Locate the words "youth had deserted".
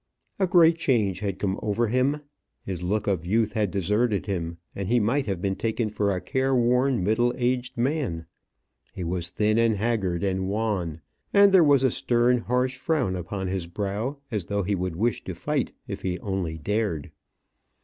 3.27-4.25